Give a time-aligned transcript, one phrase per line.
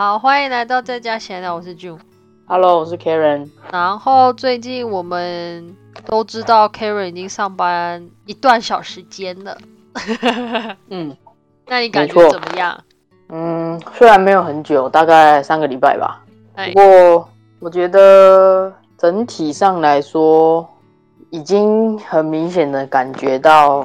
[0.00, 1.98] 好，欢迎来到在家闲聊，我是 June。
[2.46, 3.46] Hello，我是 Karen。
[3.70, 5.76] 然后最近我们
[6.06, 9.58] 都知道 Karen 已经上班一段小时间了，
[10.88, 11.14] 嗯
[11.68, 12.82] 那你感觉怎么样？
[13.28, 20.66] 嗯，虽然没有很久，大概三个礼拜吧，哎不，过我觉得整体上来说，
[21.28, 23.84] 已经很明显的感觉到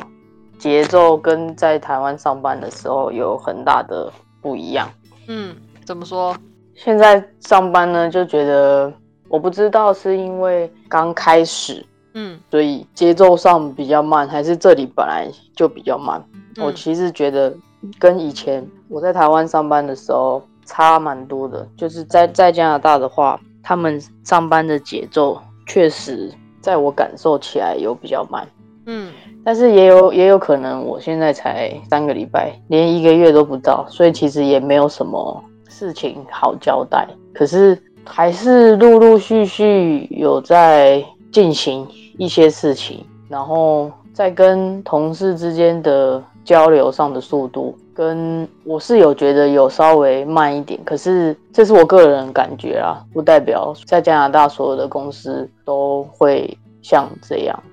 [0.57, 4.89] 节奏跟在台湾上班的时候有很大的不一样。
[5.27, 5.53] 嗯，
[5.85, 6.35] 怎么说？
[6.73, 8.91] 现在上班呢，就觉得
[9.29, 11.85] 我不知道是因为刚开始，
[12.15, 16.21] 嗯所以节奏上比较慢，还是这里本来就比较慢。
[16.57, 17.53] 我嗯其实觉得
[17.99, 21.65] 跟以前我在台湾上班的时候差蛮多的。
[21.77, 28.47] 就是在在加拿大的话，他们上班的节奏确实在我感受起来有比较慢，
[28.87, 29.13] 嗯
[29.45, 35.43] 但是也有也有可能我现在才三个礼拜，连一个月都不到，所以其实也没有什么
[35.77, 37.05] 事情好交代。
[37.33, 41.85] 可是还是陆陆续续有在进行
[42.17, 57.63] 一些事情，然后在跟同事之间的交流上的速度，跟我是有觉得有稍微慢一点，可是这是我个人感觉啊，不代表在加拿大所有的公司都会像这样。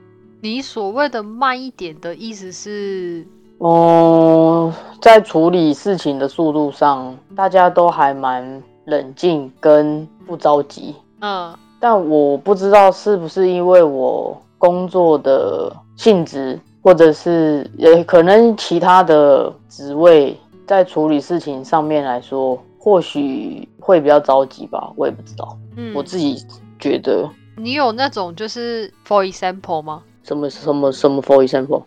[0.40, 3.24] 你所谓的慢一点的意思是，
[3.64, 10.94] 嗯，在处理事情的速度上，大家都还蛮冷静跟不着急。
[11.20, 25.56] 嗯但我不知道是不是因为我工作的性质，或者是也可能其他的职位在处理事情上面来说，或许会比较着急吧，我也不知道。
[25.76, 26.44] 嗯，我自己
[26.78, 30.02] 觉得你有那种就是 for example 吗？
[30.22, 31.82] 什么什么什么，for example，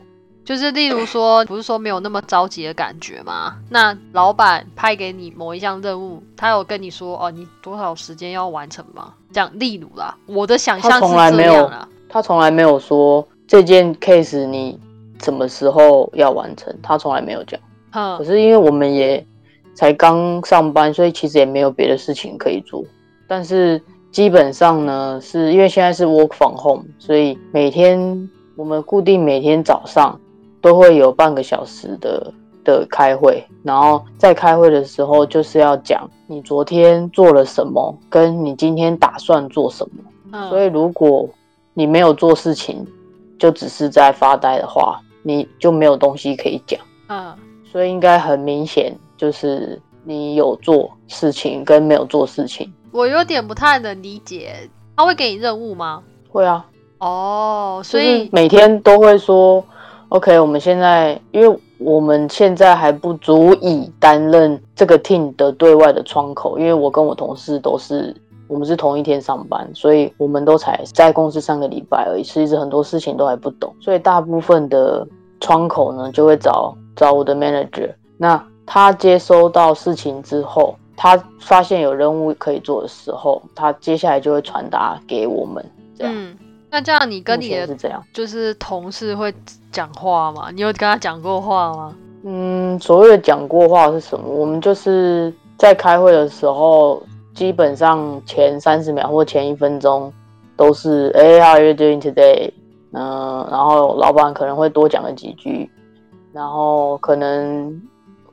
[0.45, 3.55] 就是例如说，不是说没有那么着急的感觉吗？
[3.69, 9.11] 那老板派给你某一项任务，他有跟你说哦，你多少时间要完成吗？
[9.33, 11.89] 这样，例如啦，我的想象他是从来没有这样啦。
[12.07, 14.79] 他从来没有说这件 case 你
[15.21, 17.59] 什么时候要完成，他从来没有讲。
[17.91, 19.25] 可，是因为我们也
[19.73, 22.83] 才刚上班，所以其实也没有别的事情可以做。
[23.27, 30.19] 但是基本上呢，是因为现在是 work from home，所以每天我们固定每天早上
[30.65, 32.33] 都会有半个小时的
[32.63, 40.03] 的开会，然后在开会的时候就是要讲你昨天做了什么，跟你今天打算做什么。
[40.33, 41.29] 嗯所以如果
[41.75, 42.83] 你没有做事情，
[43.37, 46.79] 就只是在发呆的话，你就没有东西可以讲。
[47.09, 47.31] 嗯
[47.71, 52.73] 所以应该很明显，就是你有做事情跟没有做事情。
[52.91, 56.01] 我有点不太能理解，他会给你任务吗？
[56.27, 56.65] 会啊，
[56.97, 59.63] 哦，所以每天都会说
[60.15, 68.15] ，OK，我们现在因为我们现在还不足以担任这个 team 的对外的窗口，因为我跟我同事都是
[68.47, 75.05] 我们是同一天上班，所以我们都才在公司上个礼拜而已，其实很多事情都还不懂，所以大部分的
[75.41, 80.75] 窗口呢就会找找我的 manager，那他接收到事情之后。
[80.97, 85.61] 他发现有任务可以做的时候，他接下来就会传达给我们。
[85.93, 86.15] 这样，
[86.75, 88.03] 那这样你跟你的是这样。
[88.11, 89.33] 就是同事会
[89.71, 90.49] 讲话吗？
[90.53, 91.95] 你有跟他讲过话吗？
[92.25, 94.27] 嗯，所谓的讲过话是什么？
[94.27, 97.01] 我们就是在开会的时候，
[97.33, 100.11] 基本上前三十秒或前一分钟
[100.57, 102.51] 都是哎、how are you doing today？
[102.91, 105.71] 嗯、然后老板可能会多讲了几句，
[106.33, 107.81] 然后可能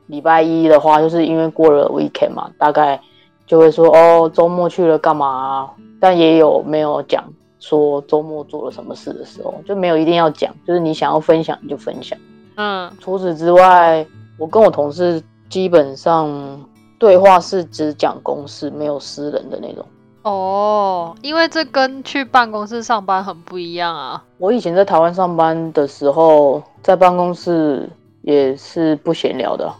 [0.09, 3.00] 礼拜一的话，就是因为过了 weekend 嘛，大概
[3.47, 5.70] 就会说哦，周末去了干嘛啊、
[6.00, 7.22] 但也有没有讲
[7.62, 12.19] 说周末做了什么事的时候，就没有一定要讲，就是你想要分享你就分享。
[12.56, 14.05] 嗯除此之外，
[14.37, 16.61] 我跟我同事基本上
[16.99, 19.87] 对话是只讲公事，没有私人的那种。
[20.22, 24.22] 哦，因为这跟去办公室上班很不一样啊。
[24.39, 27.89] 我以前在台湾上班的时候，在办公室
[28.22, 29.72] 也是不闲聊的，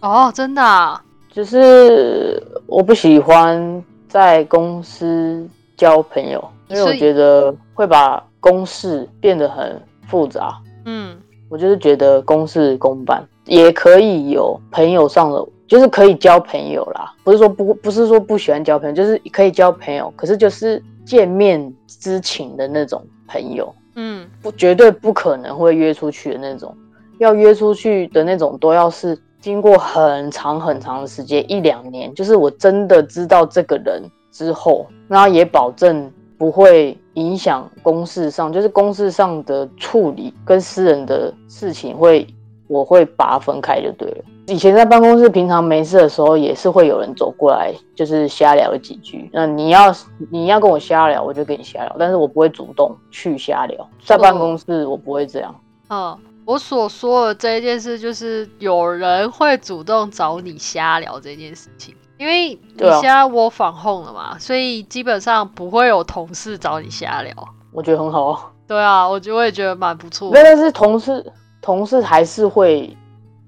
[0.00, 1.02] 哦，真的啊？
[1.30, 5.44] 就是我不喜欢在公司
[5.76, 10.60] 交朋友，因为我觉得会把公事变得很复杂。
[10.86, 11.16] 嗯
[11.48, 17.14] 我就是觉得公事公办，也可以有朋友上的，就是可以交朋友啦。
[17.22, 26.74] 不是说不不是说不喜欢交朋友，就是可以交朋友，可是就是见面之情的那种朋友，嗯不绝对不可能会约出去的那种。
[27.18, 34.02] 要约出去的那种，都要是经过很长很长的时间，一两年，就是我真的知道这个人
[34.32, 42.26] 之后，然后也保证不会影响公事上，就是公事上的处理跟私人的事情会，
[42.66, 44.24] 我会把它分开就对了。
[44.46, 49.30] 以前在办公室平常没事的时候，也是会有人走过来，就是瞎聊几句。
[49.32, 49.94] 那你要
[50.30, 53.88] 你要跟我瞎聊，我就跟你瞎聊，但是我不会主动去瞎聊。
[54.04, 55.54] 在办公室我不会这样。
[55.88, 61.94] 嗯，我所说的这一件事，就是有人会主动找你瞎聊这件事情。
[62.18, 67.32] 因为你现在我防控了嘛，所以基本上不会有同事找你瞎聊。
[67.72, 68.50] 我觉得很好啊。
[68.66, 70.30] 对啊，我觉得我也觉得蛮不错。
[70.32, 72.96] 但是同事同事还是会。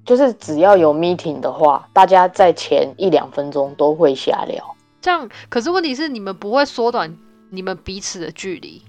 [0.04, 4.64] 就是只要有 meeting 的话，大家在前一两分钟都会瞎聊。
[5.00, 7.12] 这样，可是问题是你们不会缩短
[7.50, 8.80] 你们彼此的距离。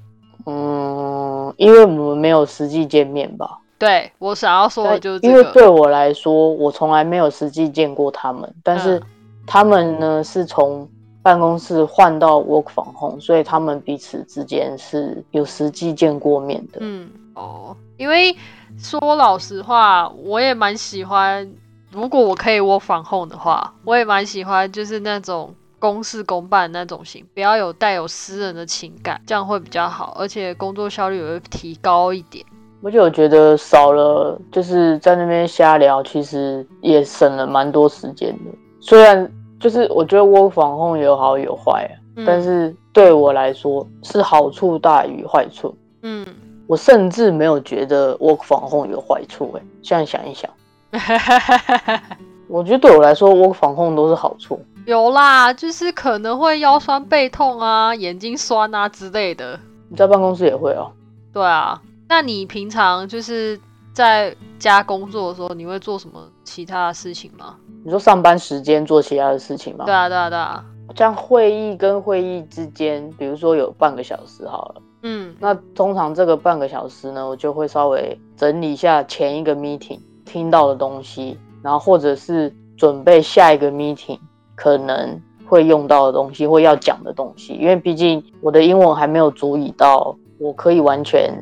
[0.46, 3.58] 嗯，因为我们没有实际见面吧？
[3.80, 9.02] 对我想要说的就是因为对我来说，我从来没有实际见过他们，但是
[9.48, 10.88] 他们呢是从
[11.24, 16.78] 办公室换到 work from home，所以他们彼此之间是有实际见过面的。
[16.82, 18.36] 嗯，哦，因为。
[18.78, 21.50] 说老实话，我也蛮喜欢。
[21.92, 32.46] 如果我可以我反 home 的话，我也蛮喜欢，就是那种公事公办那种型，不要有带有私人的情感，这样会比较好，而且工作效率也会提高一点。
[32.84, 38.52] 而且我觉得少了就是在那边瞎聊，其实也省了蛮多时间的。
[38.88, 39.30] 虽然
[39.60, 41.90] 就是我觉得我反 home 有好有坏，
[42.26, 45.76] 但是对我来说是好处大于坏处。
[46.04, 46.26] 嗯。
[46.68, 50.50] 我甚至没有觉得 work from home 有坏处哎，现在想一想，
[52.50, 54.60] 我觉得对我来说 work from home 都是好处。
[54.86, 59.58] 有啦，就是可能会腰酸背痛啊、眼睛酸啊之类的。
[59.88, 60.92] 你在办公室也会哦？
[61.32, 63.58] 对啊，那你平常就是
[63.94, 67.56] 在家工作的时候，你会做什么其他的事情吗？
[67.88, 69.86] 你说上班时间做其他的事情吗？
[69.86, 70.66] 对啊，对啊，对啊。
[70.94, 74.82] 像会议跟会议之间，比如说有半个小时好了。
[75.04, 84.20] 嗯，那通常这个半个小时呢，我就会稍微整理一下前一个 meeting 听到的东西，然后或者是准备下一个 meeting
[84.54, 91.34] 可能会用到的东西或要讲的东西，因为毕竟我的英文还没有足以到我可以完全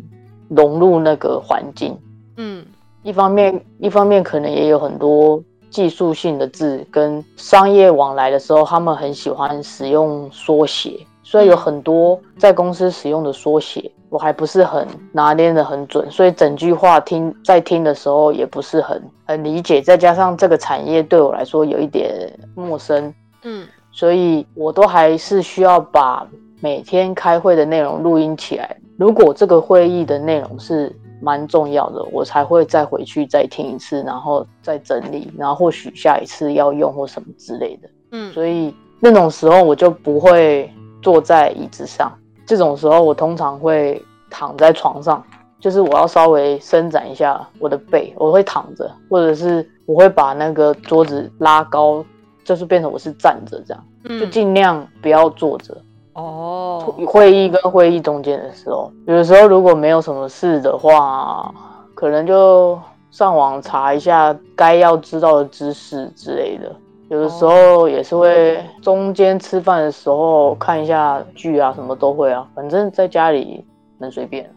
[0.50, 1.98] 融入那个环境。
[2.38, 2.64] 嗯，
[3.02, 5.44] 一方面一方面可能也有很多
[5.76, 11.06] 技术性的字跟商业往来的时候，他们很喜欢使用缩写。
[11.22, 19.82] 所以有很多在公司使用的缩写，我还不是很拿捏的很准，所以整句话听在听的时候也不是很很理解。
[19.82, 23.14] 再加上这个产业对我来说有一点陌生，
[23.44, 26.26] 嗯，所以我都还是需要把
[26.62, 28.78] 每天开会的内容录音起来。
[28.98, 40.72] 如果这个会议的内容是蛮重要的，我才会再回去再听一次，然后再整理，然后或许下一次要用或什么之类的，嗯，所以那种时候我就不会。
[41.02, 42.12] 坐在椅子上，
[42.48, 45.24] 这种时候我通常会躺在床上，
[45.60, 52.04] 就是我要稍微伸展一下我的背，我会躺着，或者是我会把那个桌子拉高，
[52.44, 55.78] 就是变成我是站着这样，就尽量不要坐着。
[56.16, 61.54] 哦，会议跟会议中间的时候，有的时候如果没有什么事的话，
[61.94, 62.80] 可能就
[63.12, 66.74] 上网查一下该要知道的知识之类的。
[67.10, 72.48] 有的时候也是会中间吃饭的时候看一下剧啊，什么都会啊。
[72.56, 73.64] 反正在家里
[74.00, 74.50] 能随便。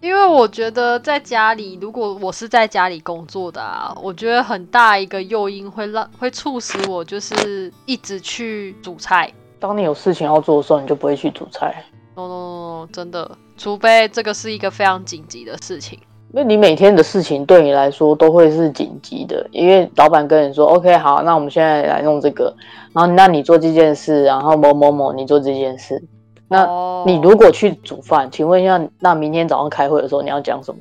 [0.00, 9.28] 因为我觉得在家里，如果我是在家里工作的啊，我觉得很大一个诱因会让会促使我就是一直去煮菜。
[9.60, 11.84] 当你有事情要做的时候，你就不会去煮菜。
[12.14, 15.98] 哦，真的，除非这个是一个非常紧急的事情。
[16.34, 22.54] 因为你每天的事情对你来说都会是紧急的，因为老板跟你说 OK 好，那我们现在来弄这个，
[22.92, 26.02] 然后那你做这件事，然后某某某你做这件事，
[26.46, 26.66] 那
[27.06, 30.80] 你如果去煮饭，请问一下，那明天早上开会的时候你要讲什么？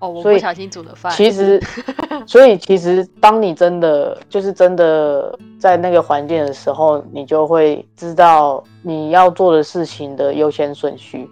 [0.00, 1.12] 哦，我不小心煮的饭。
[1.12, 1.60] 其实，
[2.26, 11.28] 所以其实当你真的就是真的在那个环境的时候，你就会知道你要做的事情的优先顺序。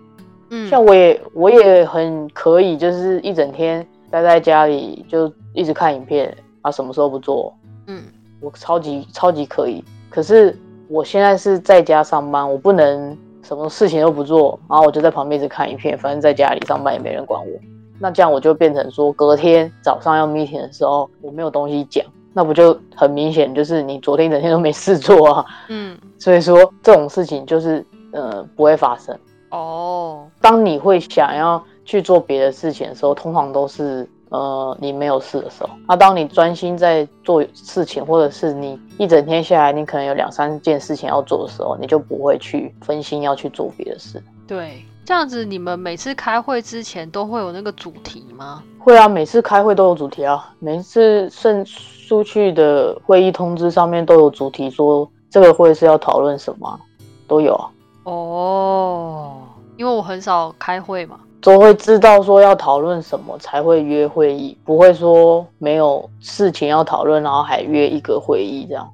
[0.51, 7.55] 嗯像我也我也很可以，就是一整天待在家里就一直看影片啊，什么时候不做？
[7.87, 8.03] 嗯，
[8.41, 9.85] 我超级超级可以。
[10.09, 10.59] 可是
[10.89, 17.49] 我现在是在家上班，我不能什么事情都不做，然后我就在旁边一直看影片，反正在家里上班也没人管我。
[17.99, 25.45] 那这样我就变成说，隔天早上要 meeting 的时候，我没有东西讲，那不就很明显就是你昨天一整天都没事做啊？
[25.69, 29.19] 嗯， 所以说这种事情就是呃不会发生。
[29.51, 35.71] 哦，当你会想要去做别的事情的时候，通常都是呃你没有事的时候。
[35.87, 44.23] 那当你专心在做事情，或者是你一整天下来，你可能有两三件事情要做的时候，你就不会去分心要去做别的事。
[44.47, 48.63] 对，这样子你们每次开会之前都会有那个主题吗？
[48.79, 56.81] 会啊，每次开会都有主题啊，每次送出去的会议通知上面都有主题，说这个会是要讨论什么，
[57.27, 57.69] 都有啊。
[58.05, 59.43] 哦，
[59.77, 68.89] 因为我很少开会嘛，都会知道说要讨论什么才会约会议，不会说没有事情要讨论，然后还约一个会议这样。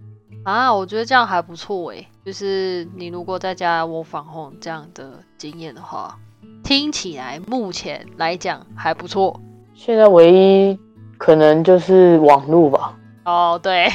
[0.45, 6.19] 啊，我觉得这样还不错诶，就是你如果在家我防控这样的经验的话，
[6.63, 9.41] 听起来目前来讲还不错。
[9.73, 10.79] 现在唯一
[11.17, 12.95] 可能就是网络吧。
[13.25, 13.89] 哦，对，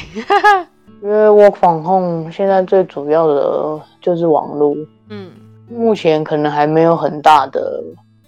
[1.00, 4.74] 因为我防控现在最主要的就是网络，
[5.08, 5.30] 嗯，
[5.68, 7.80] 目前可能还没有很大的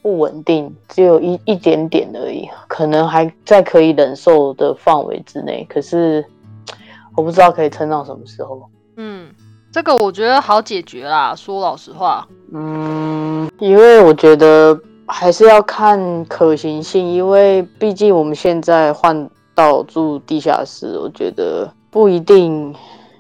[0.03, 5.65] 不稳定，只有一一点点而已，可能还在可以忍受的范围之内。
[5.71, 6.25] 可是
[7.17, 8.69] 我不知道可以撑到什么时候。
[8.97, 9.31] 嗯，
[9.71, 11.35] 这个我觉得好解决啦。
[11.37, 22.75] 说老实话，嗯，因为我觉得还是要看可行性，因为毕竟我们现在换到住地下室，我觉得不一定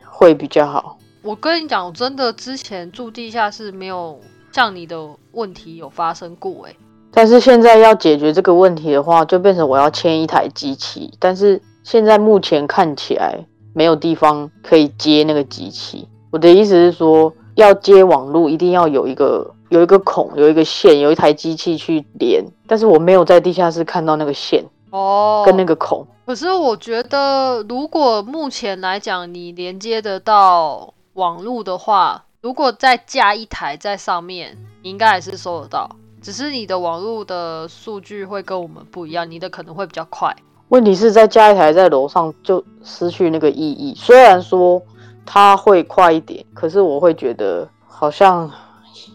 [0.04, 0.98] 会比较好。
[1.22, 4.18] 我跟你讲，我真的之前住地下室没有
[4.52, 4.96] 像你的
[5.32, 6.76] 问题有发生过诶。
[7.14, 13.38] 但是现在要解决这个问题的话，就变成我要牵一台机器，但是现在目前看起来
[13.74, 16.08] 没有地方可以接那个机器。
[16.30, 22.42] 我的意思是说，要接网络一定要有一个有一个孔，有一个线，有一台机器去连。
[22.66, 26.06] 但是我没有在地下室看到那个线哦，跟那个孔。
[26.24, 35.88] 可是我觉得，如果目前来讲，你连接得到网络的话，如果再架一台在上面，你应该还是收得到。
[36.20, 40.34] 只是你的网络的数据会跟我们不一样，你的可能会比较快。
[40.70, 43.94] 问题是再加一台在楼上就失去那个意义。
[43.96, 44.82] 虽然说
[45.24, 48.50] 它会快一点，可是我会觉得好像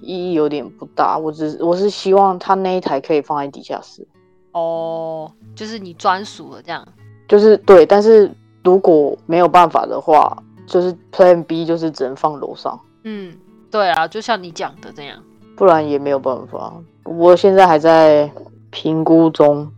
[0.02, 1.18] 意义有点不大。
[1.18, 4.08] 我只我是希望它那一台可以放在地下室。
[4.54, 6.88] 哦，就是你专属的这样。
[7.28, 12.80] 就是对，但是如果没有办法的话，就是 Plan B 就是只能放楼上。
[13.10, 13.34] 嗯，
[13.72, 15.18] 对啊，就像你讲的这样，
[15.56, 16.74] 不然也没有办法。
[17.06, 18.30] 我现在还在
[18.70, 19.72] 评估中。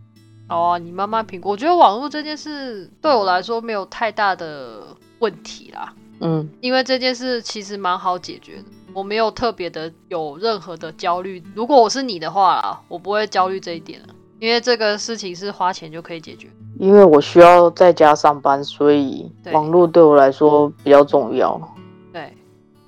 [0.48, 1.50] 哦，你慢慢评估。
[1.50, 4.82] 我觉得网络这件事对我来说没有太大的
[5.20, 5.94] 问题啦。
[6.18, 11.40] 嗯，因为这件事其实蛮好解决的，我没有特别的有任何的焦虑。
[11.54, 14.08] 如果我是你的话啦，我不会焦虑这一点了，
[14.40, 16.48] 因为这个事情是花钱就可以解决。
[16.80, 21.60] 因为我需要在家上班，所以网络对我来说比较重要。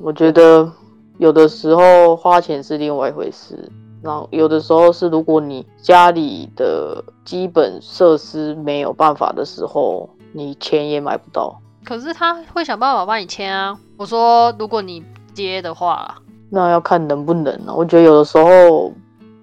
[0.02, 0.70] 对，我觉得
[1.18, 3.70] 有的时候花钱是另外一回事，
[4.02, 11.56] 然后有的时候是如果你家里的基本设施没有办法的时候，你钱也买不到。
[11.84, 13.78] 可是他会想办法帮你签啊。
[13.96, 16.16] 我说如果你接的话，
[16.50, 17.74] 那要看能不能啊。
[17.74, 18.92] 我觉得有的时候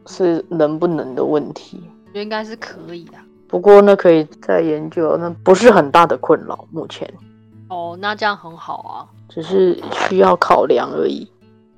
[0.07, 3.13] 是能不能的问题，我觉得应该是可以的。
[3.47, 6.65] 不过那可以再研究，那不是很大的困扰。
[6.71, 7.11] 目前
[7.69, 11.27] 哦，那这样很好啊，只是需要考量而已。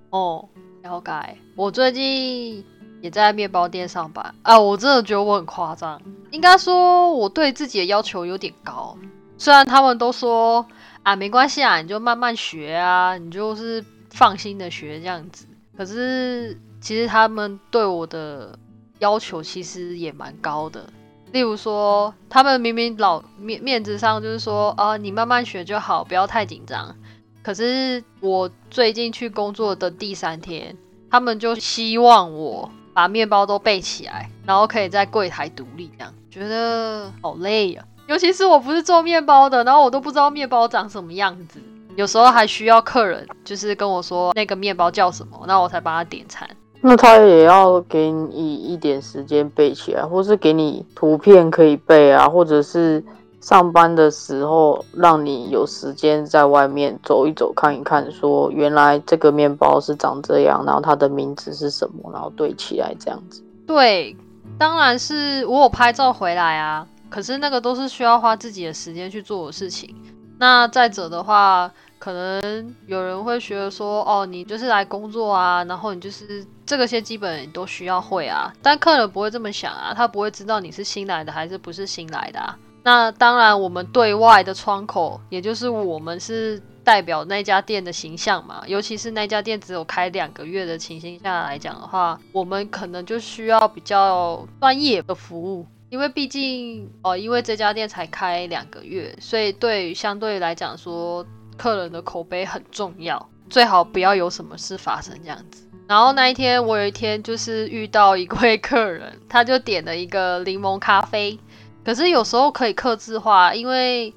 [0.10, 0.48] 哦，
[0.82, 1.38] 了解。
[1.56, 2.64] 我最近
[3.02, 6.02] 也在面包店上班啊，我真的觉得我很夸张。
[6.32, 8.98] 应该说我对自己的要求有点高。
[9.38, 10.66] 虽然他们都说
[11.04, 15.46] 啊，没关系啊，你就慢慢学啊，你就是放心的学这样子。
[15.76, 18.58] 可是其实他们对我的
[19.00, 20.86] 要求其实也蛮高的。
[21.32, 26.96] 例如说，他们明明老面面子上就是说啊，你慢慢学就好，不要太紧张。
[27.42, 30.78] 可是我最近去工作的第三天，
[31.10, 37.84] 他们就希望我把面包都背起来，然后可以在柜台独立这样，觉得好累呀。
[38.08, 41.62] 尤其是我不是做面包的，然后我都不知道面包长什么样子，
[41.96, 46.48] 有时候还需要客人就是跟我说那个面包叫什么，那我才帮他点餐。
[46.82, 53.04] 那他也要给你一点时间背起来，或是给你图片可以背啊，或者是
[53.40, 63.44] 上班的时候让你有时间在外面走一走、看一看，说原来这个面包是长这样，然后它的名字是什么，然后对起来这样子。
[63.68, 64.16] 对，
[64.58, 66.88] 当然是我有拍照回来啊。
[67.10, 69.94] 可是那个都是需要花自己的时间去做的事情。
[70.40, 71.70] 那再者的话，
[72.02, 78.52] 可能有人会觉得说，哦，你就是来工作啊，然后你就是这个些基本都需要会啊。
[78.60, 82.58] 但客人不会这么想啊，他不会知道你是新来的还是不是新来的啊。
[82.82, 88.64] 那当然，我们对外的窗口，也就是我们是代表那家店的形象嘛。
[88.66, 95.68] 尤其是那家店只有开两个月的情形下来讲的话，我们可能就需要比较专业的服务。
[95.90, 101.24] 因为毕竟哦，因为这家店才开两个月，所以对相对来讲说，
[101.62, 105.64] 客人的口碑很重要，最好不要有什么事发生这样子。
[105.88, 111.40] 然后那一天我有一天就是遇到一位客人，他就点了一个柠檬咖啡，
[111.86, 114.12] 可是有时候可以克制化，因为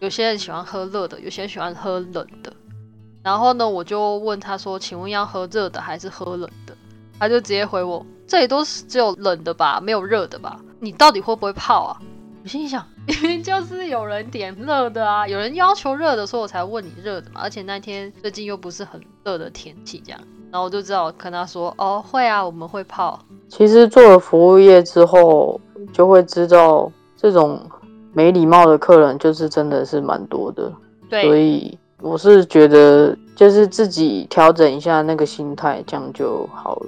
[0.00, 2.52] 有些人喜欢喝热的，有些人喜欢喝冷的。
[3.22, 6.76] 然后呢，我就问他说：“请问要喝热的还是喝冷的？”
[7.20, 10.58] 他就直接回我：“这里都是只有冷的吧，没有热的吧？
[10.80, 12.02] 你到底会不会泡啊？”
[12.42, 17.40] 我心想，明 明就是有人点热的啊，有人要求热的，所以我才问你热的嘛。
[17.42, 20.20] 而且那天最近又不是很热的天气，这样，
[20.50, 23.18] 然后我就知道跟他说：“哦，会啊，我们会泡。”
[23.48, 25.60] 其实做了服务业之后，
[25.92, 27.60] 就会知道这种
[28.12, 30.72] 没礼貌的客人就是真的是蛮多的，
[31.08, 31.78] 对，所以。
[32.02, 36.86] 我是觉得，就是自己调整一下那个心态，这样就好了。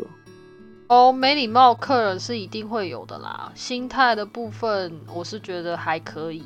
[0.92, 3.50] 哦，没礼貌客人是一定会有的啦。
[3.54, 6.44] 心态的部分，我是觉得还可以。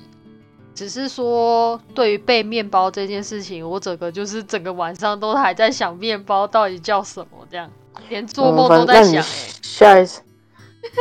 [0.72, 7.68] 只是说，对于背面包这件事情，我整个就是整个晚上都还在想面包到底叫什么，这样
[8.08, 9.20] 连做梦都在想。
[9.62, 10.22] 下一次，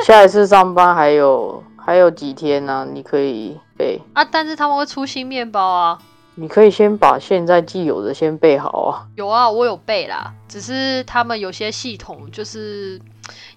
[0.04, 2.88] 下一次上班还有还有几天呢？
[2.92, 6.00] 你可以背啊，但是他们会出新面包啊。
[6.38, 9.08] 你可以先把现在既有的先备好啊。
[9.16, 10.34] 有啊，我有备啦。
[10.50, 13.00] 只是他们有些系统就是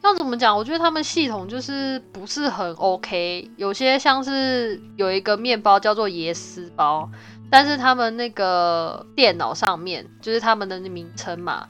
[0.03, 0.57] 要怎么讲？
[0.57, 3.51] 我觉得他们系统就是不是很 OK。
[3.57, 7.09] 有些像是有一个面包叫做椰丝包，
[7.51, 11.69] 但是他们那个电脑上面就是他们的名称嘛，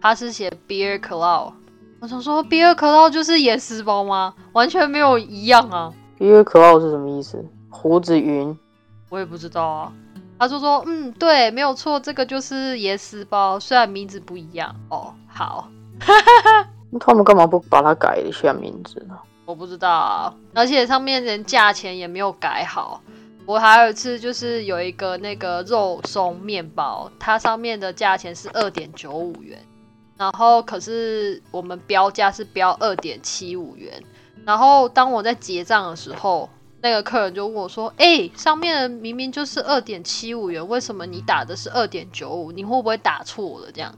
[0.00, 1.52] 它是写 Beer Cloud。
[2.00, 4.34] 我想说 Beer Cloud 就是椰丝包吗？
[4.52, 5.92] 完全没有一样啊。
[6.18, 7.44] Beer Cloud 是什么意思？
[7.68, 8.58] 胡子云？
[9.08, 9.92] 我也不知道啊。
[10.38, 15.12] 他就说：“嗯，对，没有错，这个就是椰丝包，虽然名字不一样哦。
[15.28, 15.68] 好，
[16.06, 19.16] 那 那他们干嘛不把它改一下名字呢？
[19.44, 23.00] 我不知道啊，而且上面连价钱也没有改好。
[23.46, 29.58] 我还有一次就是有一个那个肉松面包，它上面的价钱是二点九五元，
[30.16, 34.02] 然后可是我们标价是标二点七五元，
[34.44, 36.48] 然后当我在结账的时候。”
[36.82, 42.50] 那个客人就问我说：“哎，上面明明就是二点七五元，为什么你打的是二点九五？
[42.52, 43.70] 你会不会打错了？
[43.70, 43.94] 这样？”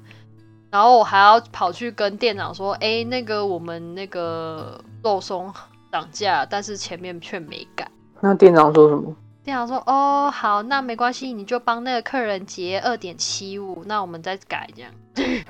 [0.72, 5.52] 然后我还要跑去跟店长说：“哎，那个我们那个肉松
[5.92, 7.86] 涨价，但是前面却没改。”
[8.20, 9.14] 那店长说什么？
[9.44, 14.90] 店长说：“哦，好，那没关系，你就帮那个客人结二点七五，那我们再改这样。”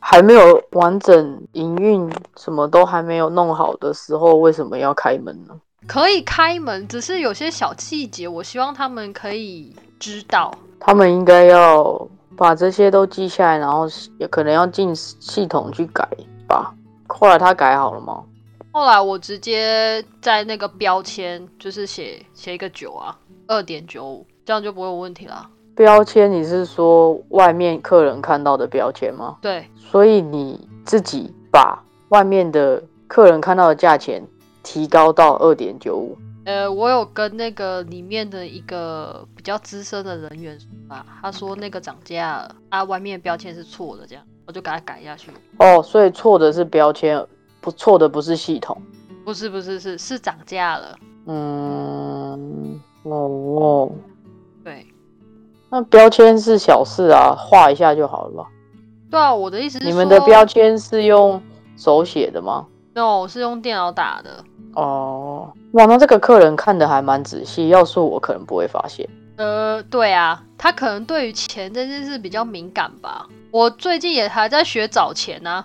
[0.00, 5.54] 还没有完整营运，什么都还没有弄好的时候，为什么要开门呢？
[5.86, 10.50] 可以开门，只是有些小细节，我希望他们可以知道。
[10.80, 13.86] 他们应该要把这些都记下来，然后
[14.18, 16.08] 也可能要进系统去改
[16.46, 16.74] 吧。
[17.08, 18.22] 后来他改好了吗？
[18.72, 25.48] 后来我直接在那个标签就是写写一个九啊，二点九五，这样就不会有问题了。
[25.74, 29.36] 标签你是说外面客人看到的标签吗？
[29.40, 29.66] 对。
[29.76, 34.22] 所以你自己把外面的客人看到的价钱。
[34.68, 36.18] 提高到二点九五。
[36.46, 45.32] 呃，我有跟那个里面的一个比较资深的人员说吧，他说那个涨价了，啊，外面标签是错的，这样我就给他改下去。
[45.58, 47.20] 哦，所以错的是标签，
[47.60, 48.80] 不错的不是系统。
[49.24, 50.96] 不是不是是是涨价了。
[51.26, 53.90] 嗯，哦，
[54.62, 54.86] 对，
[55.68, 58.48] 那标签是小事啊，画一下就好了吧？
[59.10, 61.42] 对啊，我的意思是，你们的标签是用
[61.76, 62.68] 手写的吗？
[62.96, 64.42] 没有，我是用电脑打的。
[64.72, 69.06] 哦，哇，那这个客人看的还蛮仔细，要是我可能不会发现。
[69.36, 73.26] 呃，对啊，他可能对于钱这件事比较敏感吧。
[73.50, 75.62] 我最近也还在学找钱呢。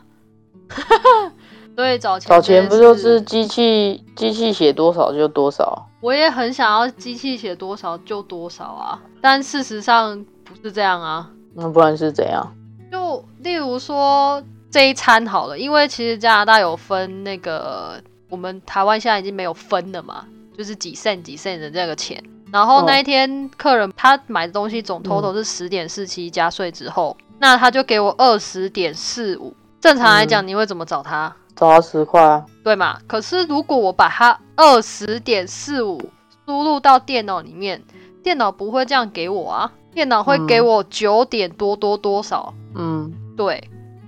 [1.74, 2.28] 对，找钱。
[2.30, 5.88] 找钱不就是机器机器写多少就多少？
[6.02, 11.32] 我也很想要机器写多少就多少啊，但事实上不是这样啊。
[11.54, 12.46] 那不然是怎样？
[12.92, 18.02] 就例如说这一餐好了，因为其实加拿大有分那个。
[18.30, 20.24] 我们台湾现在已经没有分了嘛，
[20.58, 22.24] 就是几 cent 几 cent 的这个钱。
[22.50, 29.54] 然后那一天客人他买的东西总 total 是十点四七加税之后，那他就给我二十点四五。
[29.82, 31.36] 正常来讲，你会怎么找他？
[31.58, 32.98] 找他十块啊，对嘛？
[33.06, 36.00] 可是如果我把他二十点四五
[36.46, 37.84] 输入到电脑里面，
[38.24, 42.54] 电脑不会这样给我啊，电脑会给我九点多多多少？
[42.76, 43.62] 嗯，对。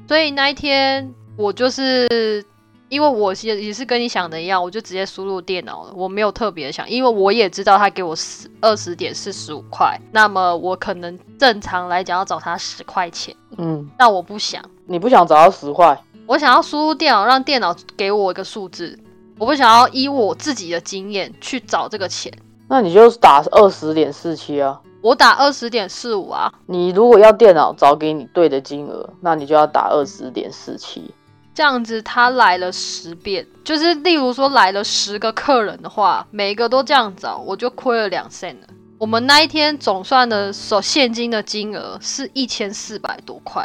[0.07, 2.43] 所以那一天我就是。
[2.89, 18.99] 因为我也也是跟你想的一样，我就直接输入电脑了，我没有特别想，因为我也知道他给我十二十点四十五块，那么我可能正常来讲要找他十块钱，嗯，但我不想，你不想找到十块，我想要输入电脑，让电脑给我一个数字，
[19.39, 22.31] 我不想要依我自己的经验去找这个钱，
[22.67, 31.13] 那你就打二十点四七啊，我打二十点四五啊，你如果要电脑找给你对的金额，那你就要打二十点四七。
[31.53, 38.67] 这样子他来了十遍，就是例如说来了十个客人的话，每一个都这样找，我就亏了两 cent 了。
[38.97, 43.61] 我们那一天总算的收现金的金额是一千四百多块，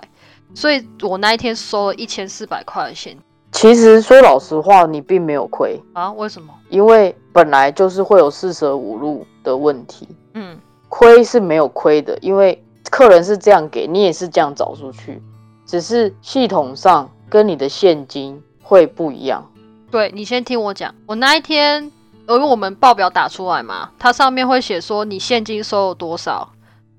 [0.53, 3.23] 所以我那一天收了一千四百块的现金
[3.53, 6.11] 其实说老实话，你并没有亏，啊？
[6.13, 6.53] 为什么？
[6.69, 15.23] 因为本来就是会有四舍五入的问题，嗯，亏是没有亏的，因为客人是这样给你，也是这样找出去，
[15.67, 19.47] 只是系统上跟你的现金会不一样。
[19.91, 21.85] 对你先听我讲，我那一天，
[22.29, 26.49] 因为我们报表打出来嘛，它上面会写说你现金收入多少，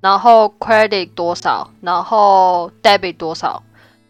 [0.01, 3.61] 然后 credit 多少，然后 debit 多少。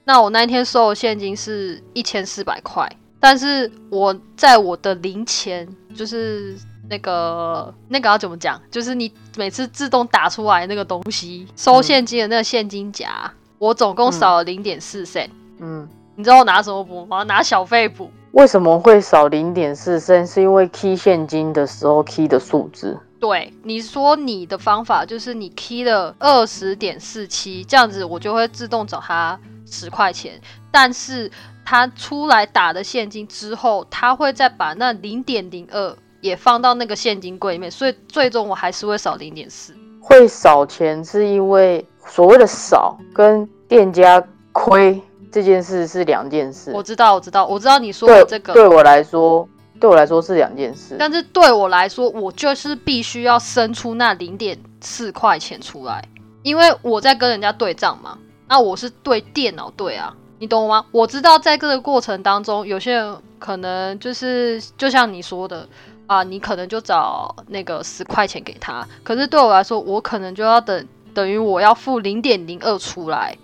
[0.06, 2.90] 那我那一天收的现金是一千四百块，
[3.20, 6.58] 但是我在我的零钱，就是
[6.90, 15.30] 那个那个要怎么讲，就是你每次自动打出来那个东西，收现金的那个现金夹，我总共少了零点四 cent。
[15.60, 17.24] 嗯，你知道我拿什么补吗？
[17.24, 18.10] 拿小费补。
[18.32, 20.26] 为什么会少零点四升？
[20.26, 22.98] 是因为 key 现金的时候 key 的数字。
[23.20, 30.40] 对，你说你的方法就是你 key 了二十点四七，这样子我就会自动找他十块钱。
[30.72, 31.30] 但是
[31.66, 39.74] 他出来打的现金之后，他会再把那零点零二也放到那个现金柜里面，所以最终我还是会少零点四。
[40.02, 45.00] 会少钱是因为所谓的少跟店家亏
[45.32, 46.72] 这件事是两件事。
[46.74, 49.48] 我知道，我知道，我知道你说的这个，对我来说，
[49.80, 50.96] 对我来说是两件事。
[50.98, 56.04] 但是对我来说，我就是必须要生出那零点四块钱出来，
[56.42, 58.18] 因为我在跟人家对账嘛。
[58.48, 60.84] 那我是对电脑对啊，你懂吗？
[60.92, 65.70] 我知道在这个过程当中，有些人可能就是就像你说的
[66.10, 73.38] 啊，你可能就找那个十块钱给他，可是对我来说，我可能就要等等于我要付零点零二出来，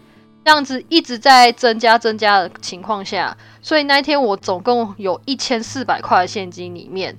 [0.44, 7.16] 这样子一直在增加增加的情况下，所以那一天我总共有一千四百块的现金里面，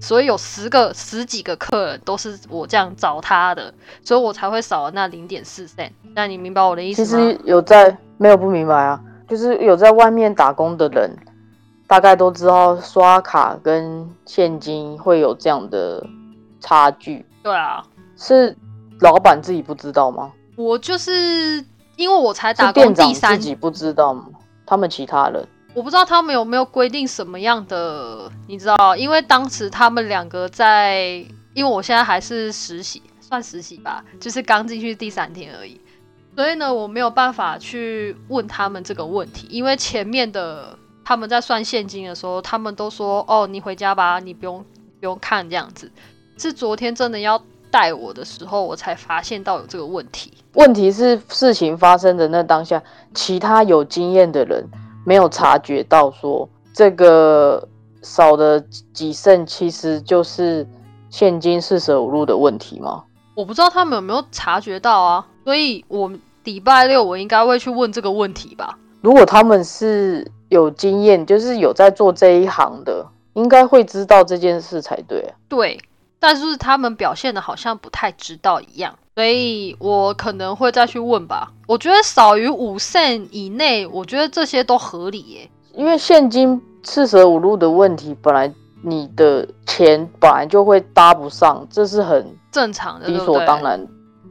[0.00, 5.90] 所以有十个十几个客人都是我这样找他的，所以我才会少了那零点四 cent。
[6.14, 7.06] 那你明白我的意思吗？
[7.08, 11.10] 其实有在没有不明白啊，就是有在外面打工的人，
[11.86, 16.04] 大概都知道刷卡跟现金会有这样的
[16.60, 17.84] 差距，对啊，
[18.16, 18.56] 是
[19.00, 20.32] 老板自己不知道吗？
[20.56, 21.64] 我就是
[21.96, 24.26] 因为我才打工第三自己不知道吗？
[24.66, 28.96] 他们其他人我不知道他们有没有规定什么样的，你知道？
[28.96, 31.02] 因为当时他们两个在，
[31.52, 35.80] 因为我现在还是实习，算实习吧，就是刚进去第三天而已，
[36.36, 44.64] 所以呢，我没有办法去问他们这个问题，因为前面的他们在算现金的时候，他们都说：“哦，你回家吧，你不用
[45.00, 45.90] 不用看这样子。”
[46.38, 47.40] 是昨天真的要
[47.70, 50.32] 带我的时候，我才发现到有这个问题。
[50.54, 54.64] 问题是事情发生的那当下，其他有经验的人
[55.04, 57.68] 没有察觉到说这个
[58.02, 58.60] 少的
[58.92, 60.66] 几剩其实就是
[61.10, 63.04] 现金四舍五入的问题吗？
[63.34, 66.10] 我不知道他们有没有察觉到啊，所以我
[66.44, 68.78] 礼拜六我应该会去问这个问题吧。
[69.00, 75.34] 如果他们是有经验，就是有在做这一行的，应该会知道这件事才对啊。
[75.48, 75.80] 对，
[76.20, 81.50] 但是他们表现的好像不太知道一样，所以我可能会再去问吧。
[81.66, 85.50] 我觉得少于五 cent 以内，我觉得这些都合理耶。
[85.72, 93.60] 因为现金四舍五入的问题，本来你的钱本来就会搭不上，这是很正常的，理所当。
[93.60, 93.84] 然，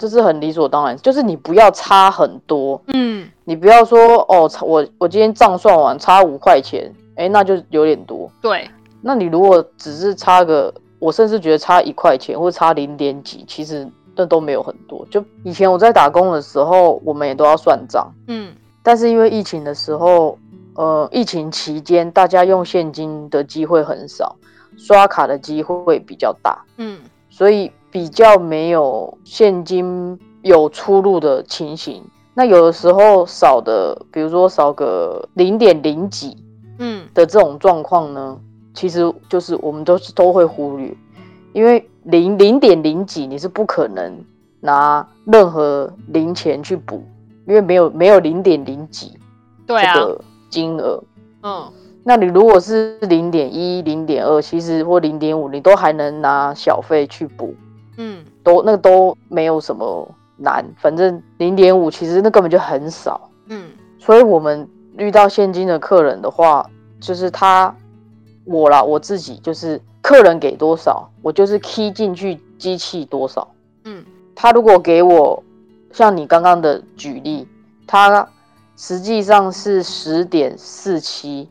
[0.03, 8.29] 这是很理所当然，就是你不要差很多，嗯，你不要说哦，我我今天账算完差五块钱，哎，那就有点多。
[8.41, 8.69] 对，
[9.01, 15.07] 那你如果只是差个，我甚至觉得差一块钱或差零点几，其实那都没有很多。
[15.09, 20.37] 就以前我在打工的时候，我们也都要算账，嗯，但是因为疫情的时候，
[20.75, 24.35] 呃，疫情期间大家用现金的机会很少，
[24.77, 32.03] 刷卡的机会比较大，嗯，所以比较没有现金有出入的情形。
[32.33, 36.35] 那有的时候少的，比如说少个零点零几
[36.79, 38.39] 嗯，的这种状况呢，
[38.73, 40.91] 其实就是我们都是都会忽略，
[41.53, 44.11] 因为零零点零几你是不可能
[44.59, 47.03] 拿任何零钱去补，
[47.47, 49.13] 因为没有没有零点零几
[49.67, 51.03] 对啊，这个金额。
[51.43, 51.71] 嗯，
[52.03, 57.72] 那你如果是零点一、零点二，其实或零点五，你都还能拿小费去补，嗯，
[58.43, 60.65] 都那个都没有什么难。
[60.77, 67.75] 反正零点五其实那根本就很少，嗯，所以我们遇到现金的客人的话，就是他
[68.45, 73.47] 我啦，我自己就是客人给多少，我就是 key 进去机器多少。
[73.85, 74.03] 嗯，
[74.35, 75.41] 他如果给我
[75.91, 77.47] 像你刚刚的举例，
[77.87, 78.27] 他
[78.75, 81.47] 实际上是十点四七，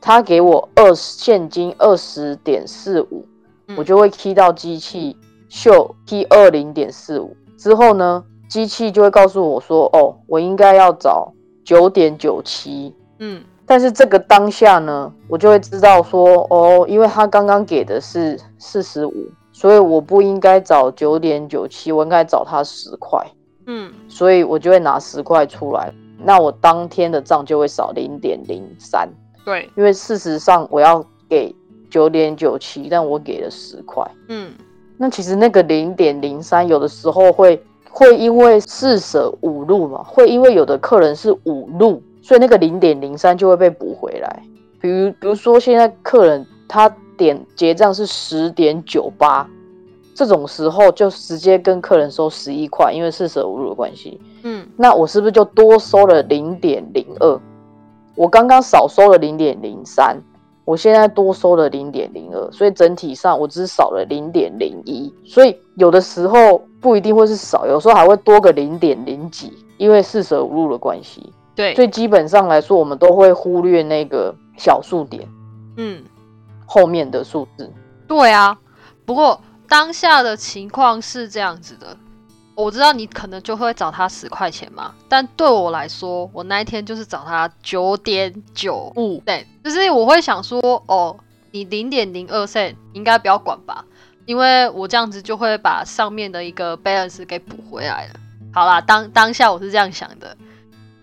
[0.00, 3.24] 他给我二现金二十点四五，
[3.68, 5.16] 嗯我就会 key 到机器
[5.48, 7.36] 秀 key 二零点四五。
[7.56, 11.32] 之后呢，机器就会告诉我说，哦，我应该要找
[11.64, 12.94] 九点九七。
[13.18, 13.42] 嗯。
[13.66, 23.26] 但是这个当下呢，我就会知道说，哦，因为他刚刚给的是四十五，所以我不应该找九点九七，我应该找他十块，
[23.66, 23.90] 嗯。
[24.06, 29.08] 所以我就会拿十块出来，那我当天的账就会少零点零三，
[29.46, 31.54] 对，因为事实上我要给
[31.90, 34.52] 九点九七，但我给了十块，嗯
[34.96, 44.42] 那其实那个零点零三有的时候会会因为四舍五入嘛，会因为有的客人是五入，所以那个零点零三就会被补回来。
[44.80, 49.48] 比如比如说现在客人他点结账是十点九八，
[50.14, 54.20] 这种时候就直接跟客人收十一块，因为四舍五入的关系。
[54.42, 57.40] 嗯那我是不是就多收了零点零二？
[58.14, 60.16] 我刚刚少收了零点零三，
[60.64, 65.12] 我现在多收了零点零二，所以整体上我只少了零点零一。
[65.24, 71.32] 所以有的时候不一定会是少，有时候还会多个零点零几，因为四舍五入的关系。
[71.54, 75.28] 对，所以基本上来说，我们都会忽略那个小数点
[75.76, 76.02] 嗯
[76.66, 77.70] 后面的数字。
[78.08, 78.58] 对啊。
[79.06, 81.94] 不过当下的情况是这样子的，
[82.54, 91.16] 我知道你可能就会找他十块钱嘛，但对我来说，我那一天就是找他九点九五 cent，就是我会想说，哦，
[91.50, 93.84] 你零点零二 cent 应该不要管吧，
[94.24, 98.14] 因为我这样子就会把上面的一个 balance 给补回来了。
[98.52, 100.36] 好啦，当当下我是这样想的，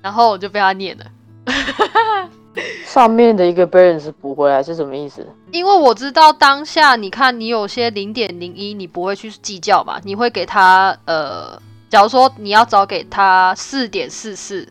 [0.01, 1.05] 然后我就被他念了。
[2.85, 5.25] 上面的一个 balance 补回来是什么意思？
[5.51, 14.67] 因为我知道当下，你看你有些零点零一，你不会去计较嘛，你会给他呃，假如说你要找给他四点四四，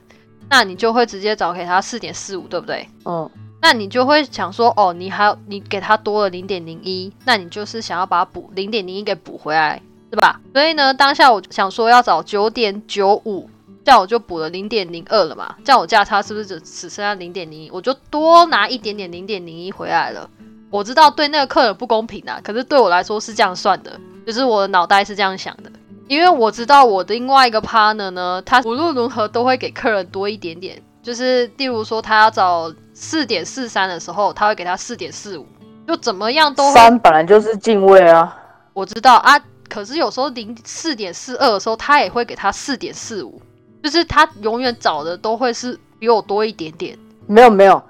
[0.48, 2.86] 那你就会直接找给他四点四五，对不对？
[3.04, 3.28] 嗯，
[3.62, 10.40] 那你就会想说，哦，你还有你给他多了零点零一，那你就是想要把补零点零一给补回来，是吧？
[10.52, 13.48] 所以呢，当下我想说要找九点九五，
[13.84, 17.70] 这样我就补了零点零二了嘛，这样我价差是不是只只剩下零点零一？
[17.70, 20.28] 我就多拿一点点零点零一回来了。
[20.70, 25.70] 我知道对那个客人不公平啊，可是对我来说是这样算的，就是我的脑袋是这样想的，
[26.06, 35.46] 因为我知道我的另外一个 partner 呢，他无论如何都会给客人多一点点，就是例如说他要找四点四三的时候，他会给他四点四五，
[35.88, 36.74] 就怎么样都会。
[36.74, 38.36] 三本来就是进位啊。
[38.72, 43.42] 我知道啊，可是有时候零四点四二的时候，他也会给他四点四五，
[43.82, 47.82] 就是他永远找的都会是比我多一点点没有没有，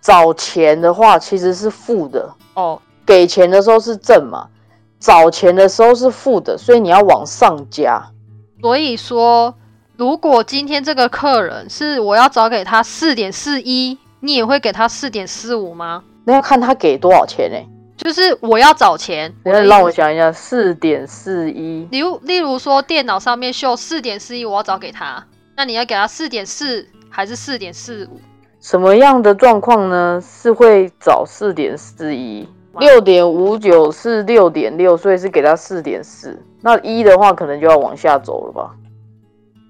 [0.00, 2.80] 找钱的话其实是负的，哦。
[3.06, 4.48] 给钱的时候是正嘛，
[5.00, 8.10] 找钱的时候是负的，所以你要往上加。
[8.60, 9.54] 所以说，
[9.96, 16.04] 如果今天这个客人是我要找给他四点四一，你也会给他四点四五吗？
[16.24, 17.56] 那要看他给多少钱呢、
[17.96, 25.24] 就是我要找钱，等一下的意思让我想一下，四点四一，例如，例如说电脑上面秀四点四一，我要找给他，
[25.58, 28.20] 那你要给他四点四还是四点四五？
[28.60, 30.22] 什么样的状况呢？
[30.24, 36.40] 是会找四点四一，哇六点五九是六点六，所以是给他四点四。
[36.60, 38.70] 那一的话，可能就要往下走了吧？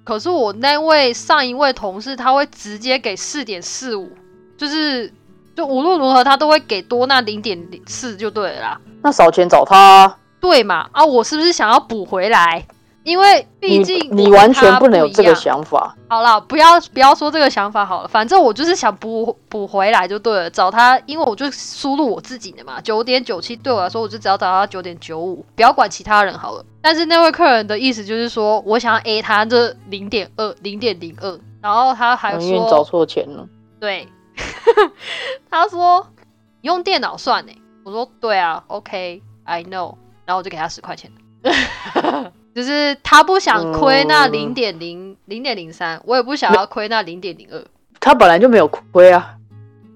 [0.04, 4.10] 可是我那位上一位同事他会直接给四点四五，
[4.58, 5.10] 就是
[5.56, 10.86] 就无论如何他都会给多那零点四就对了啦，那少钱找他、啊，对嘛？
[10.92, 12.66] 啊，我是不是想要补回来？
[13.08, 15.96] 因为毕竟你完全不能有这个想法。
[16.08, 26.62] 好了，不要不要说这个想法好了，反正我就是想补补回来就对了，找他，因为我就输入我自己的嘛，九点九七对我来说，我就只要找他九点九五，不要管其他人好了。
[26.82, 33.48] 但是那位客人的意思就是说，我想要 A 他这零点二零点零二，然后他还因为找，错钱了。
[33.80, 34.06] 对，
[35.50, 36.06] 他说
[36.60, 37.52] 你用电脑算呢，
[37.84, 39.94] 我说对啊，OK，I know，
[40.26, 41.10] 然后我就给他十块钱。
[42.54, 47.64] 就是他不想亏那嗯零点零零点零三，我也不想要亏那零点零二。
[48.00, 49.34] 他本来就没有亏啊，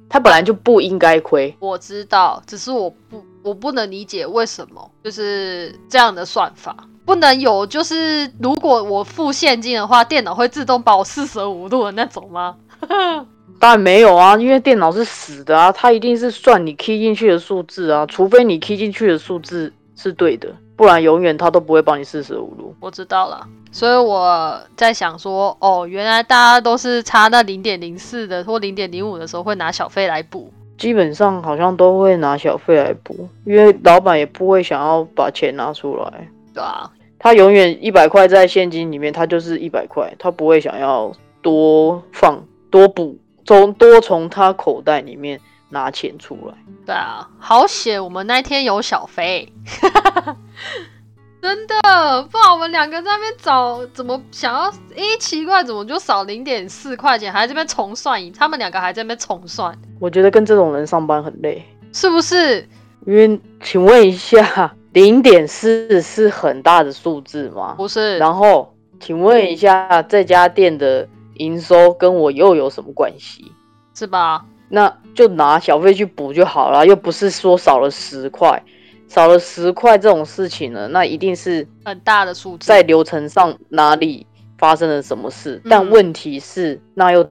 [0.08, 1.54] 他本来就不应该亏。
[1.60, 12.56] 我知道，只是我不我不能理解为什么就是这样的算法不能有，就是如果我付现金的话，电脑会自动把我四舍五入的那种吗？
[13.58, 20.48] 当然没有啊，因为电脑是死的啊，它一定是算你 key 进去的数字啊，除非你 key 进去的数字是对的，
[20.82, 22.74] 不然永远他都不会帮你四舍五入。
[22.80, 30.52] 我知道了，所以我在想说，哦，原来大家都是差那零点零四的或零点零五的时候会拿小费来补。
[30.76, 36.28] 基本上好像都会拿小费来补，因为老板也不会想要把钱拿出来。
[36.52, 45.38] 对啊，他永远一百块在现金里面，他就是一百块，他不会想要多放多补，从多从他口袋里面
[45.72, 46.54] 拿钱出来。
[46.86, 49.52] 对啊，好险我们那天有小飞，
[51.42, 62.68] 真的，不然我们两个在那边找怎么想要，诶，奇怪，怎么就少零点四块钱，还在这边重算一，他们两个还在那边重算，我觉得跟这种人上班很累，是不是？
[63.06, 64.72] 因为请问一下。
[64.92, 67.72] 零点四是很大的数字吗？
[67.78, 68.18] 不是。
[68.18, 73.50] 然后，请问一下，这家店的营收跟我又有什么关系？
[73.94, 74.44] 是吧？
[74.74, 78.62] 那就拿小费去补就好了，又不是说少了十块，
[79.06, 85.60] 少了十块这种事情呢，那一定是很大的数字，在流程上哪里发生了什么事？
[85.68, 87.30] 但问题是，那又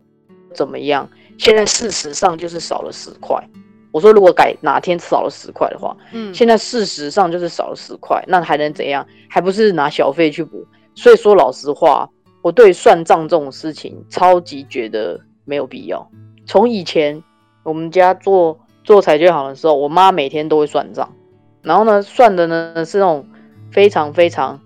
[0.53, 1.09] 怎么样？
[1.39, 3.43] 现在事实上就是少了十块。
[3.91, 9.03] 我说，如果改哪天少了十块的话，嗯，现在事实上就是少了十块，那还能怎样？
[9.27, 10.63] 还不是拿小费去补？
[10.93, 12.07] 所以说老实话，
[12.43, 16.07] 我对算账这种事情超级觉得没有必要。
[16.45, 17.23] 从以前
[17.63, 21.13] 我们家做做裁决行的时候，我妈每天都会算账，
[21.61, 23.25] 然后呢，算的呢是那种
[23.71, 24.59] 非常非常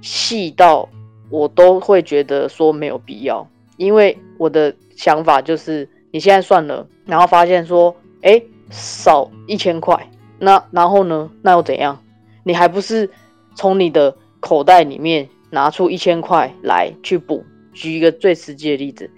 [0.00, 0.88] 细到
[1.30, 8.42] 我都会觉得说没有必要，因为我的想法就是你现在算了，然后发现说，哎。
[8.74, 11.30] 少一千块，那然后呢？
[11.42, 12.02] 那又怎样？
[12.42, 13.10] 你还不是
[13.54, 17.44] 从你的口袋里面拿出一千块来去补？
[17.74, 19.10] 举一个最实际的例子，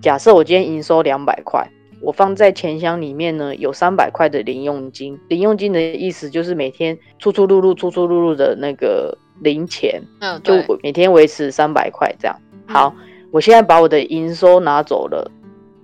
[0.00, 5.18] 假设我今天营收两百块，我放在钱箱里面呢，有三百块的零用金。
[5.28, 12.36] 零用金的意思就是每天出出入入、出出入入的那个零钱，嗯，就每天维持三百块这样。
[12.66, 12.94] 好，
[13.30, 15.30] 我现在把我的营收拿走了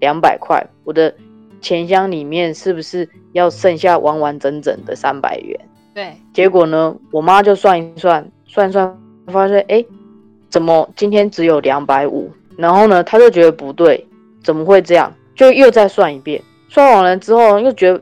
[0.01, 1.15] 两百块，我的。
[1.63, 5.61] 钱箱里面是不是要剩下完完整整的三百元？
[5.93, 9.85] 对，结果呢，我妈就算一算，算算发现，哎，
[10.49, 12.31] 怎么今天只有两百五？
[12.57, 14.07] 然后呢，她就觉得不对，
[14.43, 15.13] 怎么会这样？
[15.41, 17.99] 就又再算一遍，算完了之后又觉得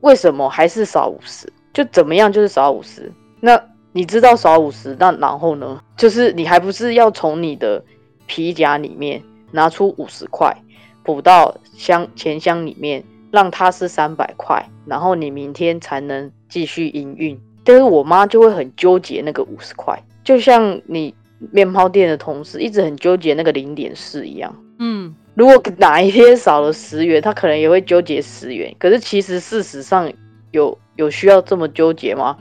[0.00, 1.46] 为什么还是少五十？
[1.72, 3.12] 就怎么样就是少五十？
[3.38, 7.80] 那你知道少五十，那然后呢，就是你还不是要从你的
[8.26, 9.22] 皮夹里面
[9.52, 10.52] 拿出五十块？
[11.04, 17.40] 补到箱钱箱里面，让它是三百块，然后你明天才能继续营运。
[17.62, 21.14] 但是我妈就会很纠结那个五十块，就像你
[21.52, 24.52] 面包店的同事一直很纠结那个零点四一样。
[24.80, 28.74] 嗯，如果哪一天少了十元，他可能也会纠结十元。
[28.78, 30.12] 可是其实事实上
[30.50, 32.36] 有有需要这么纠结吗？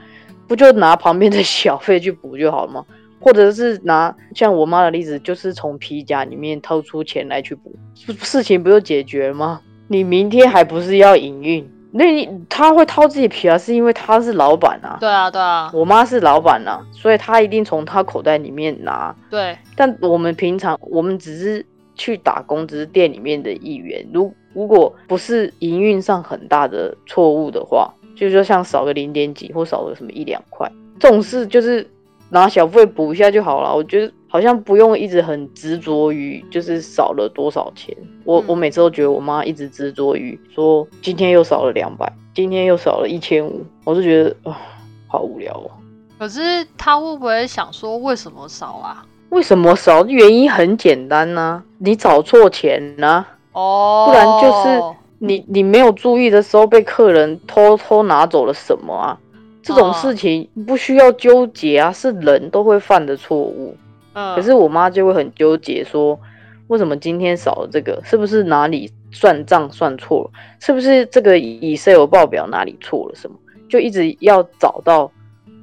[0.47, 2.86] 不就拿旁边的小费去补就好了吗？
[3.21, 7.75] 或者是拿像我妈的例子，就是从皮夹里面掏出钱来去补，
[8.23, 9.62] 事情不就解决了吗？
[9.88, 11.69] 你明天还不是要营运？
[11.91, 14.97] 那你他会掏自己皮啊，是因为他是老板啊。
[14.99, 15.69] 对啊，对啊。
[15.73, 19.15] 我妈是老板啊，所以他一定从他口袋里面拿。
[19.30, 19.58] 对。
[19.75, 21.65] 但我们平常我们只是
[22.00, 24.04] 去打工，只是店里面的一员。
[24.12, 31.88] 如如果不是营运上很大的错误的话，就是说像少个零点几或少个什么一两块，这种事就是。
[32.32, 37.98] 拿小费补一下就好了，我觉得好像不用一直很执着于就是少了多少钱。
[38.24, 44.62] 我我每次都觉得我妈一直执着于说今天又少了两百，今天又少了一千五，我就觉得啊，
[45.08, 45.72] 好无聊哦。
[46.20, 49.04] 可是她会不会想说为什么少啊？
[49.30, 50.06] 为什么少？
[50.06, 53.26] 原因很简单呐，你找错钱呢？
[53.52, 59.18] 哦，不然就是你你没有注意的时候被客人偷偷拿走了什么啊？
[59.62, 63.76] 这种事情不需要纠结啊，是人都会犯的错误。
[64.13, 66.20] 嗯，可是我妈就会很纠结，说
[66.68, 68.02] 为什么今天少了这个？
[68.04, 70.32] 是不是哪里算账算错了？
[70.60, 73.38] 是不是这个以 Excel 报表哪里错了什么？
[73.70, 75.12] 就一直要找到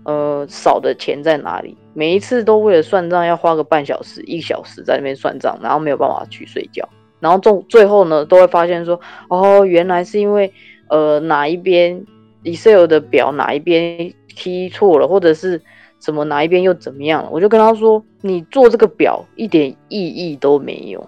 [0.04, 1.76] 呃少的钱在哪里。
[1.96, 6.86] 每一次都为了算账要花个半小时、一小时在那边算账，然后没有办法去睡觉。
[7.18, 10.52] 然后最最后呢，都会发现说，哦，原来是因为
[10.90, 12.04] 呃哪一边。
[12.44, 15.60] Excel 的表哪一边 key 错了，或者是
[15.98, 17.28] 什么哪一边又怎么样了？
[17.32, 21.04] 我就跟他说：“你做这个表一点意义都没有，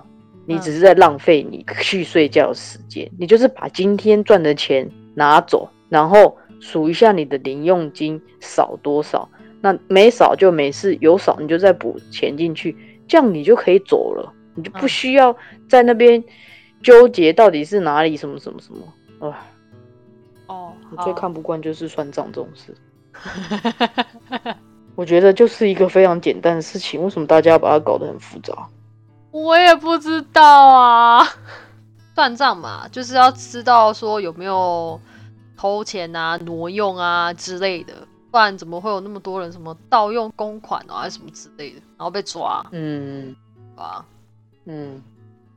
[0.46, 3.08] 你只是在浪费你去睡觉的时间。
[3.20, 9.28] 你就是把今天赚的钱拿走，然后数一下你的零用金少多少，
[9.60, 15.36] 那没少就没事，有少你就再补钱进去，这样你就可以走了，你就不需要
[15.68, 16.22] 在那边
[16.82, 19.46] 纠结到底是哪里什么什么什么啊。”
[20.48, 22.74] 哦，我最看不惯就是算账这种事。
[24.94, 28.68] 我觉得就是一个非常简单的事情，为什么大家要把它搞得很复杂？
[29.30, 31.26] 我也不知道啊。
[32.14, 35.00] 算账嘛，就是要知道说有没有
[35.56, 37.92] 偷钱啊、挪用啊之类的，
[38.38, 43.34] 不不然怎么会有那么多人什么盗用公款啊，还是什么之类的，然后被抓，嗯
[43.74, 44.04] 对吧？
[44.66, 45.02] 嗯，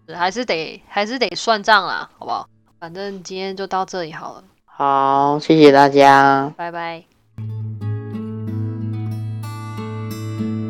[0.07, 2.49] 还是得还是得算账啦，好不好？
[2.79, 6.51] 反正今天就到这里好了，好，谢谢大家。
[6.57, 7.10] 拜拜。